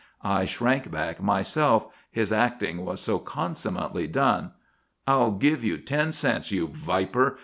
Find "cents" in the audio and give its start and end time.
6.11-6.49